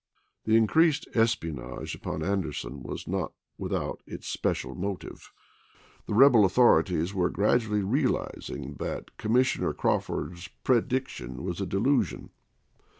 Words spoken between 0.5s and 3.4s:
increased espionage upon Anderson was not